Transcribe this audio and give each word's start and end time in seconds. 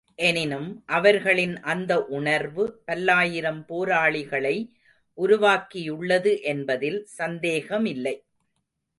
எனினும், 0.19 0.83
அவர்களின் 0.85 1.59
அந்த 1.63 2.05
உணர்வு 2.05 2.63
பல்லாயிரம் 2.85 3.65
போராளிகளை 3.65 4.55
உருவாக்கியுள்ளது 5.17 6.41
என்பதில் 6.43 7.05
சந்தேகமில்லை. 7.05 8.15